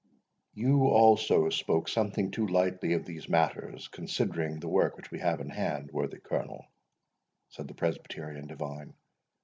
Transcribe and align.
"You, 0.55 0.87
also, 0.87 1.47
spoke 1.51 1.87
something 1.87 2.31
too 2.31 2.47
lightly 2.47 2.93
of 2.93 3.05
these 3.05 3.29
matters, 3.29 3.87
considering 3.87 4.59
the 4.59 4.67
work 4.67 4.97
which 4.97 5.11
we 5.11 5.19
have 5.19 5.39
in 5.41 5.49
hand, 5.49 5.91
worthy 5.91 6.17
Colonel," 6.17 6.65
said 7.49 7.67
the 7.67 7.75
Presbyterian 7.75 8.47
divine. 8.47 8.95